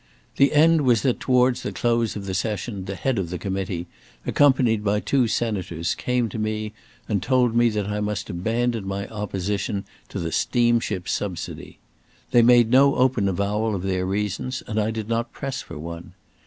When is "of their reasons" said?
13.75-14.63